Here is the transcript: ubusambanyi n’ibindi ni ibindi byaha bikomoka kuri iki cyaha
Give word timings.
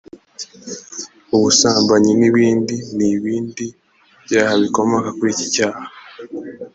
ubusambanyi 1.35 2.11
n’ibindi 2.19 2.75
ni 2.95 3.07
ibindi 3.15 3.65
byaha 4.25 4.53
bikomoka 4.63 5.09
kuri 5.17 5.29
iki 5.35 5.47
cyaha 5.55 5.83